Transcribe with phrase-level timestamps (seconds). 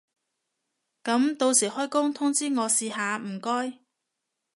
[1.03, 3.81] 噉到時開工通知我試下唔該